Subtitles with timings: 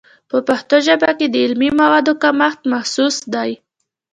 [0.29, 3.51] په پښتو ژبه کې د علمي موادو کمښت محسوس دی.